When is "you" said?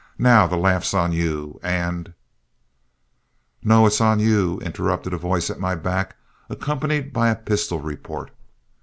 1.11-1.59, 4.19-4.59